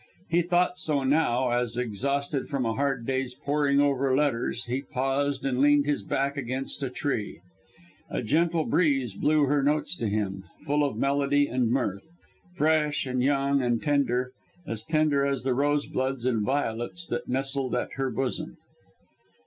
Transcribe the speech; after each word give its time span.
He 0.31 0.41
thought 0.41 0.79
so 0.79 1.03
now, 1.03 1.51
as 1.51 1.77
exhausted 1.77 2.47
from 2.49 2.65
a 2.65 2.73
hard 2.73 3.05
day's 3.05 3.35
poring 3.35 3.79
over 3.79 4.17
letters, 4.17 4.65
he 4.65 4.81
paused 4.81 5.45
and 5.45 5.59
leaned 5.61 5.85
his 5.85 6.01
back 6.01 6.37
against 6.37 6.81
a 6.81 6.89
tree. 6.89 7.39
A 8.09 8.23
gentle 8.23 8.65
breeze 8.65 9.13
blew 9.13 9.43
her 9.43 9.61
notes 9.61 9.95
to 9.97 10.09
him, 10.09 10.43
full 10.65 10.83
of 10.83 10.97
melody 10.97 11.45
and 11.47 11.69
mirth; 11.69 12.09
fresh 12.55 13.05
and 13.05 13.21
young 13.21 13.61
and 13.61 13.79
tender 13.83 14.31
as 14.65 14.81
tender 14.81 15.23
as 15.23 15.43
the 15.43 15.53
rosebuds 15.53 16.25
and 16.25 16.41
violets 16.43 17.05
that 17.05 17.27
nestled 17.29 17.75
at 17.75 17.91
her 17.97 18.09
bosom. 18.09 18.57